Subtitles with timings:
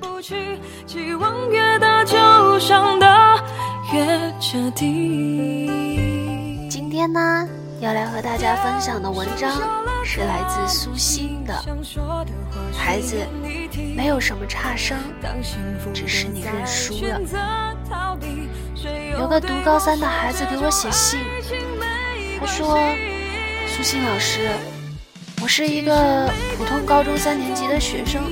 [0.00, 2.98] 不去期望越到就上
[6.68, 7.48] 今天呢，
[7.80, 9.50] 要来和大家分享的文章
[10.04, 11.54] 是来自苏欣的。
[12.76, 13.16] 孩子，
[13.96, 14.98] 没有什么差生，
[15.92, 17.20] 只是你认输了。
[19.18, 21.20] 有个读高三的孩子给我写信，
[22.40, 22.78] 他说
[23.68, 24.50] ：“苏欣老师，
[25.42, 28.22] 我是一个普通高中三年级的学生，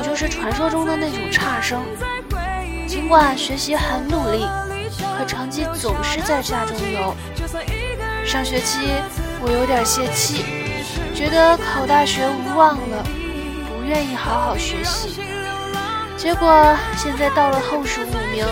[0.00, 1.82] 我就是传说中的那种差生。
[2.86, 4.46] 尽管学习很努力。”
[5.18, 7.14] 可成绩总是在下中游。
[8.24, 8.88] 上学期
[9.42, 10.42] 我有点泄气，
[11.14, 13.04] 觉得考大学无望了，
[13.68, 15.22] 不愿意好好学习。
[16.16, 18.46] 结果现在到了后十五名，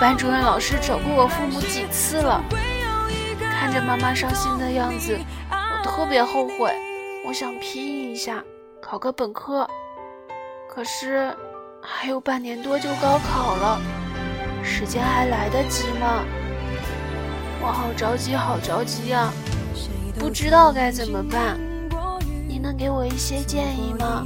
[0.00, 2.42] 班主任老师找过我父母几次了。
[3.38, 5.16] 看着妈妈伤心的样子，
[5.50, 6.72] 我特别后悔。
[7.24, 8.42] 我想拼一下，
[8.82, 9.68] 考个本科。
[10.72, 11.36] 可是
[11.82, 13.80] 还有半年多就高考了。
[14.62, 16.24] 时间还来得及吗？
[17.60, 19.32] 我好着急，好着急呀！
[20.16, 21.58] 不知道该怎么办，
[22.46, 24.24] 你能给我一些建议吗？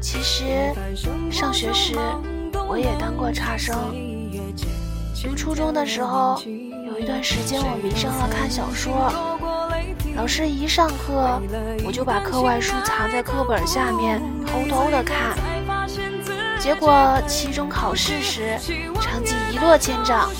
[0.00, 0.72] 其实
[1.30, 1.94] 上学时
[2.66, 3.76] 我也当过差生。
[5.22, 6.40] 读初中的时候，
[6.86, 9.35] 有一段时间我迷上了看小说，
[10.16, 11.40] 老师一上课，
[11.84, 15.36] 我就把课外书藏在课本下面，偷偷的看。
[16.58, 18.58] 结果期中考试时，
[18.98, 20.30] 成绩一落千丈。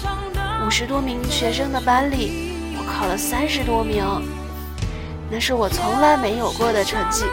[0.67, 4.03] 五十多名学生的班里，我考了三十多名，
[5.31, 7.27] 那是我从来没有过的成绩。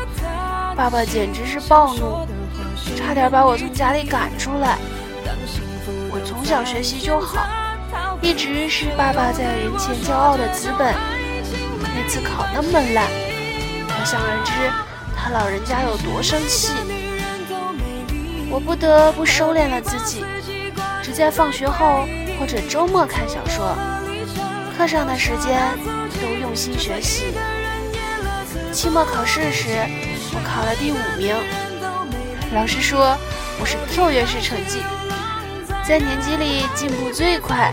[0.76, 2.28] 爸爸简直是暴怒，
[2.98, 4.78] 差点把我从家里赶出来。
[6.12, 7.48] 我从小学习就好，
[8.22, 10.94] 一直是爸爸在人前骄傲的资本。
[11.96, 13.08] 那次考那么烂，
[13.88, 14.52] 可想而知
[15.16, 16.74] 他老人家有多生气。
[18.50, 20.24] 我不得不收敛了自己，
[21.02, 22.06] 只在放学后
[22.40, 23.76] 或者周末看小说，
[24.78, 25.60] 课上的时间
[26.22, 27.34] 都用心学习。
[28.72, 29.70] 期末考试时，
[30.34, 31.36] 我考了第五名，
[32.54, 33.18] 老师说
[33.60, 34.84] 我是跳跃式成绩，
[35.88, 37.72] 在年级里进步最快。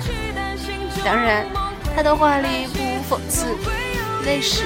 [1.04, 1.46] 当然，
[1.94, 3.56] 他的话里不无讽刺。
[4.24, 4.64] 那时，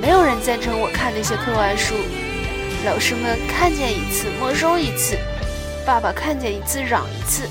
[0.00, 1.94] 没有人赞成我看那些课外书，
[2.84, 5.16] 老师们看见一次没收一次。
[5.86, 7.48] 爸爸看见一次嚷一次。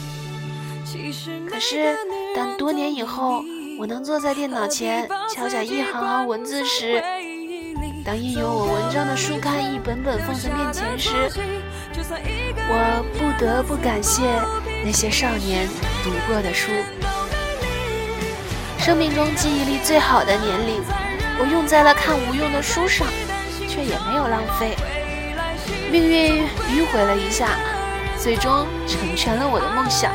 [1.49, 1.95] 可是，
[2.35, 3.43] 当多年以后，
[3.79, 7.01] 我能坐在电脑前敲下一行行文字时，
[8.05, 11.11] 当印有我文章的书刊一本本放在面前时，
[12.69, 14.21] 我不得不感谢
[14.85, 15.67] 那些少年
[16.03, 16.71] 读过的书。
[18.79, 20.81] 生命中记忆力最好的年龄，
[21.41, 23.07] 我用在了看无用的书上，
[23.67, 24.75] 却也没有浪费。
[25.91, 27.57] 命运迂回了一下。
[28.21, 30.13] 最终成全了我的梦想。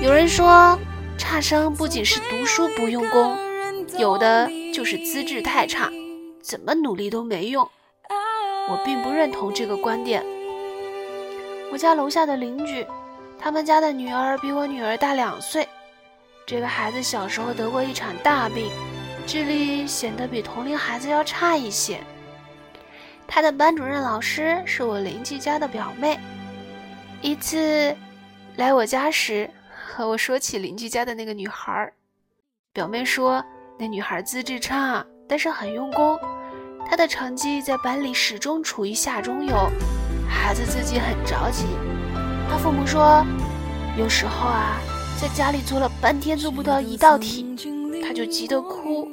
[0.00, 0.78] 有人说，
[1.18, 3.36] 差生不仅是读书不用功，
[3.98, 5.90] 有的就是资质太差，
[6.42, 7.68] 怎么努力都没用。
[8.70, 10.24] 我并不认同这个观点。
[11.70, 12.86] 我家楼下的邻居，
[13.38, 15.68] 他们家的女儿比我女儿大两岁。
[16.46, 18.70] 这个孩子小时候得过一场大病，
[19.26, 22.00] 智力显得比同龄孩子要差一些。
[23.26, 26.18] 他的班主任老师是我邻居家的表妹。
[27.22, 27.96] 一次
[28.56, 29.48] 来我家时，
[29.86, 31.90] 和我说起邻居家的那个女孩，
[32.72, 33.42] 表妹说
[33.78, 36.18] 那女孩资质差，但是很用功，
[36.88, 39.70] 她的成绩在班里始终处于下中游。
[40.28, 41.64] 孩子自己很着急，
[42.50, 43.24] 他父母说，
[43.96, 44.78] 有时候啊，
[45.18, 47.56] 在家里做了半天做不到一道题，
[48.02, 49.08] 他就急得哭。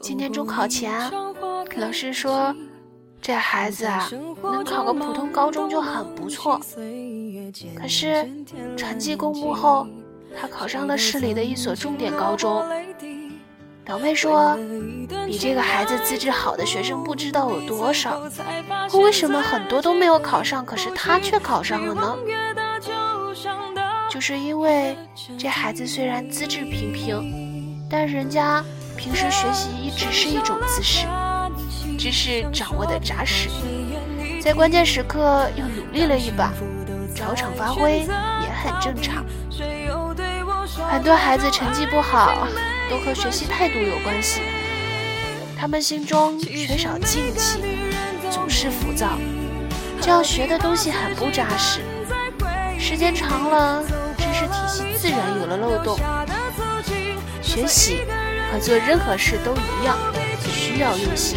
[0.00, 1.10] 今天中考前，
[1.76, 2.54] 老师说。
[3.20, 4.06] 这孩子啊，
[4.42, 6.60] 能考个普通高中就很不错。
[7.74, 8.28] 可是
[8.76, 9.86] 成绩公布后，
[10.38, 12.62] 他考上了市里的一所重点高中。
[13.82, 14.58] 表妹说，
[15.26, 18.20] 比这个孩子资质好的学生不知道有多少。
[18.92, 22.14] 为什么很多都没有考上，可是他却考上了呢？
[24.10, 24.98] 就是因为
[25.38, 28.62] 这孩子虽然资质平平，但人家
[28.96, 31.06] 平时学习一直是一种姿势。
[31.98, 33.48] 知识掌握的扎实，
[34.42, 36.52] 在关键时刻又努力了一把，
[37.14, 39.24] 找小场发挥也很正常。
[40.90, 42.46] 很多孩子成绩不好，
[42.90, 44.42] 都和学习态度有关系。
[45.56, 47.60] 他们心中缺少静气，
[48.30, 49.18] 总是浮躁，
[50.00, 51.80] 这样学的东西很不扎实。
[52.78, 53.82] 时间长了，
[54.18, 55.98] 知识体系自然有了漏洞。
[57.40, 58.02] 学习
[58.54, 59.98] 和做任何事都一样，
[60.40, 61.36] 需要用心。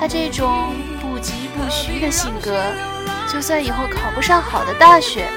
[0.00, 2.60] 他这种不急不徐的性格，
[3.32, 5.28] 就算以后考不上好的大学，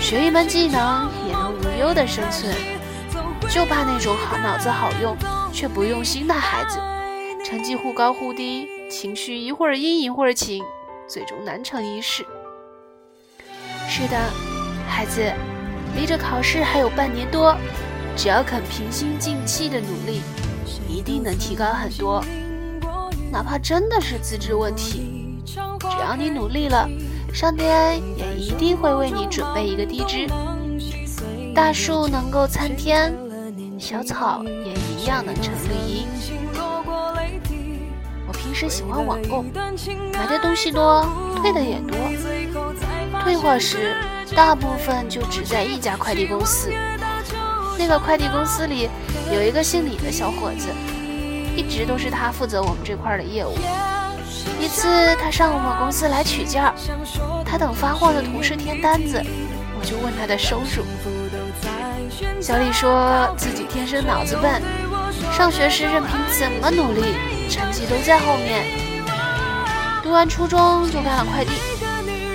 [0.00, 2.52] 学一门技能也能无忧的生存。
[3.48, 5.16] 就怕那种好脑子好用
[5.52, 6.80] 却不用心的孩子，
[7.44, 10.64] 成绩忽高忽低，情绪一会儿阴一会儿晴，
[11.08, 12.26] 最终难成一事。
[13.88, 14.18] 是的，
[14.88, 15.32] 孩子，
[15.94, 17.56] 离着考试还有半年多，
[18.16, 20.22] 只要肯平心静气的努力，
[20.88, 22.24] 一定能提高很多。
[23.30, 25.60] 哪怕真的是资质问题，只
[26.00, 26.88] 要你努力了，
[27.32, 30.26] 上天也一定会为你准备一个低枝。
[31.54, 33.14] 大树能够参天，
[33.78, 36.06] 小草也一样能成绿荫。
[38.26, 39.44] 我平时喜欢网购，
[40.14, 41.96] 买的东西多，退的也多。
[43.22, 43.94] 退货时，
[44.34, 46.72] 大部分就只在一家快递公司。
[47.78, 48.88] 那个快递公司里
[49.32, 50.68] 有一个姓李的小伙子。
[51.56, 53.56] 一直都是他负责我们这块的业务。
[54.60, 56.74] 一次，他上我们公司来取件儿，
[57.46, 59.18] 他等发货的同事填单子，
[59.78, 60.84] 我就问他的收入。
[62.42, 64.60] 小李说自己天生脑子笨，
[65.32, 67.14] 上学时任凭怎么努力，
[67.48, 68.66] 成绩都在后面。
[70.02, 71.52] 读完初中就干了快递，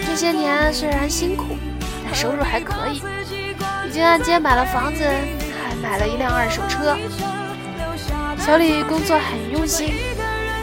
[0.03, 1.55] 这些年虽然辛苦，
[2.03, 3.03] 但收入还可以，
[3.91, 6.95] 已经按揭买了房子，还买了一辆二手车。
[8.39, 9.93] 小李工作很用心，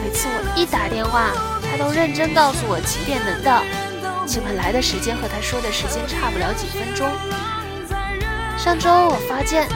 [0.01, 1.29] 每次我一打电话，
[1.61, 3.61] 他都认真告诉我几点能到，
[4.25, 7.07] 基本来的时间和他说的时间差不了几分钟。
[8.57, 9.67] 上周我发件，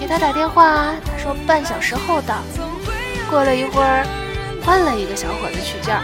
[0.00, 2.40] 给他打电话，他说半小时后到。
[3.28, 4.06] 过了一会儿，
[4.64, 5.94] 换了一个小伙子取件，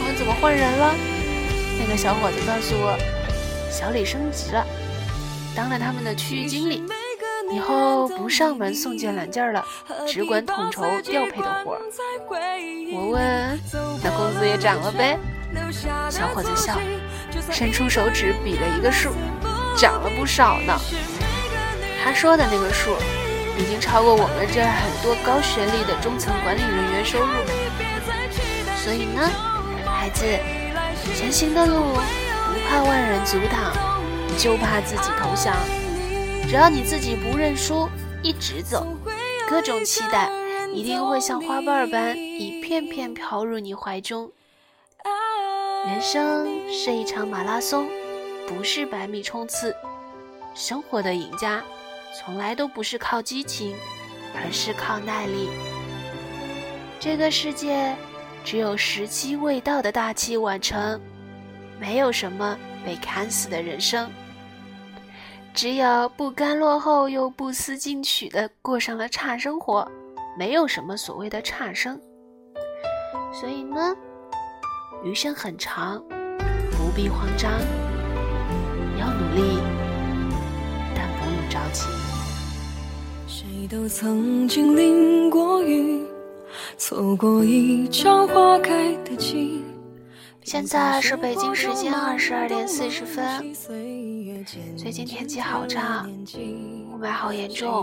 [0.00, 0.94] 我问怎么换人了，
[1.78, 2.96] 那个小伙子告诉我，
[3.70, 4.64] 小李升级了，
[5.54, 6.82] 当了他们的区域经理。
[7.52, 9.64] 以后不上门送件揽件了，
[10.08, 11.80] 只管统筹调配的活儿。
[12.92, 13.60] 我问
[14.02, 15.18] ：“那工资也涨了呗？”
[16.10, 16.76] 小伙子笑，
[17.52, 19.10] 伸出手指比了一个数，
[19.76, 20.74] 涨了不少呢。
[22.02, 22.96] 他说的那个数，
[23.58, 27.26] 已经超过我们这很多高学历的中层管理人员收入。
[28.82, 29.30] 所以呢，
[29.84, 30.24] 孩子，
[31.14, 33.93] 前行的路不怕万人阻挡，
[34.38, 35.54] 就怕自己投降。
[36.48, 37.88] 只要你自己不认输，
[38.22, 38.86] 一直走，
[39.48, 40.30] 各种期待
[40.72, 44.30] 一定会像花瓣般一片片飘入你怀中。
[45.86, 47.88] 人生是一场马拉松，
[48.46, 49.74] 不是百米冲刺。
[50.54, 51.62] 生活的赢家，
[52.16, 53.74] 从来都不是靠激情，
[54.34, 55.48] 而是靠耐力。
[57.00, 57.94] 这个世界，
[58.44, 61.00] 只有时机未到的大器晚成，
[61.78, 64.10] 没有什么被砍死的人生。
[65.54, 69.88] 只有不甘落后又不思进取的过上了差生活，
[70.36, 71.98] 没有什么所谓的差生。
[73.32, 73.94] 所以呢，
[75.04, 76.02] 余生很长，
[76.72, 77.52] 不必慌张，
[78.98, 79.60] 要努力，
[80.92, 81.84] 但不用着急。
[83.28, 86.04] 谁都曾经淋过雨，
[86.76, 89.62] 错过一场花开的季。
[90.42, 93.54] 现在是北京时间二十二点四十分。
[94.76, 97.82] 最近天气好差，雾霾好严重，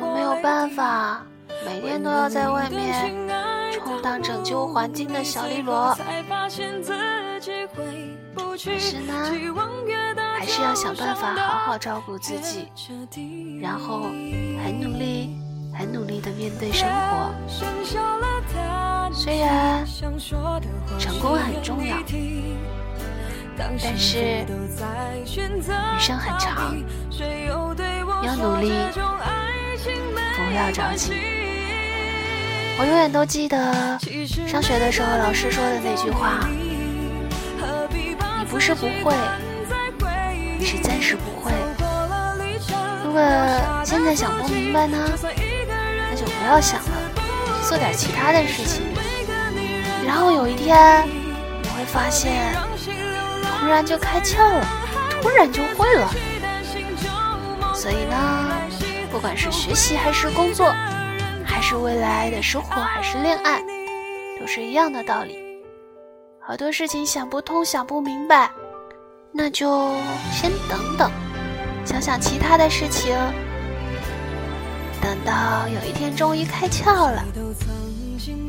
[0.00, 1.26] 我没有办法，
[1.66, 3.14] 每天都要在外面
[3.72, 5.94] 充当拯救环境的小绿萝。
[5.94, 6.02] 可
[8.78, 9.12] 是呢，
[10.38, 12.68] 还是要想办法好好照顾自己，
[13.60, 14.04] 然后
[14.64, 15.36] 很努力、
[15.78, 17.30] 很努力的面对生活。
[19.14, 19.84] 虽然
[20.98, 21.98] 成功很重要，
[23.56, 24.44] 但是
[25.24, 26.74] 余生很长，
[28.24, 28.72] 要努力，
[30.36, 31.12] 不要着急。
[32.78, 33.98] 我永远都记得
[34.46, 36.48] 上学的时候老师说的那句话
[38.38, 39.14] ：“你不是不会，
[40.60, 41.52] 是暂时不会。
[43.04, 43.20] 如果
[43.84, 44.98] 现在想不明白呢，
[46.10, 47.10] 那就不要想了，
[47.68, 48.82] 做点其他的事情。”
[50.06, 51.06] 然后有一天，
[51.62, 52.54] 你会发现，
[53.62, 54.66] 突然就开窍了，
[55.22, 56.10] 突然就会了。
[57.72, 58.52] 所以呢，
[59.08, 60.66] 不管是学习还是工作，
[61.44, 63.62] 还是未来的生活还是恋爱，
[64.38, 65.38] 都是一样的道理。
[66.40, 68.50] 好多事情想不通、想不明白，
[69.30, 69.94] 那就
[70.32, 71.08] 先等等，
[71.84, 73.16] 想想其他的事情。
[75.00, 77.24] 等到有一天终于开窍了，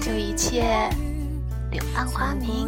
[0.01, 0.89] 就一切
[1.72, 2.67] 柳暗花明。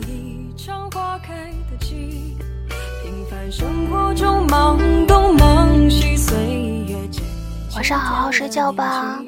[7.75, 9.19] 晚上好好睡觉吧，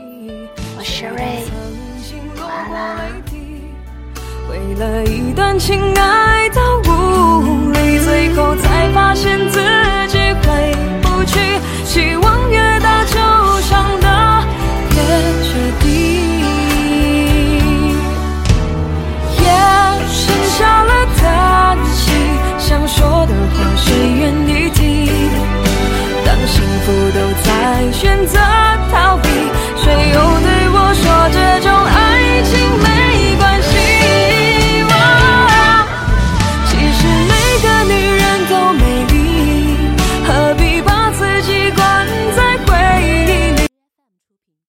[0.77, 1.43] 我是瑞，
[2.39, 3.21] 晚安。
[4.49, 9.59] 为了一段情爱到无力，最后才发现自
[10.07, 11.59] 己回不去。
[11.85, 12.49] 希望